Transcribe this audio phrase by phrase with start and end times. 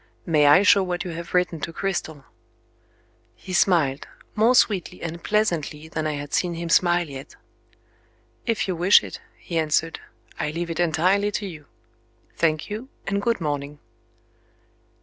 [0.25, 2.25] May I show what you have written to Cristel?"
[3.35, 7.35] He smiled, more sweetly and pleasantly than I had seen him smile yet.
[8.47, 9.99] "If you wish it," he answered.
[10.39, 11.67] "I leave it entirely to you.
[12.35, 13.77] Thank you and good morning."